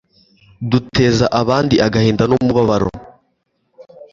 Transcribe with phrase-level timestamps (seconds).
[0.71, 2.89] duteza abandi agahinda n'umubabaro